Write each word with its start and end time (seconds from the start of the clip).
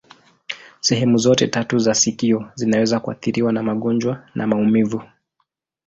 Sehemu 0.79 1.17
zote 1.17 1.47
tatu 1.47 1.79
za 1.79 1.93
sikio 1.93 2.51
zinaweza 2.55 2.99
kuathiriwa 2.99 3.51
na 3.51 3.63
magonjwa 3.63 4.27
na 4.35 4.47
maumivu. 4.47 5.03